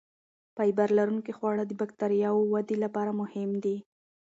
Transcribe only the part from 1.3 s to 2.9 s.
خواړه د بکتریاوو ودې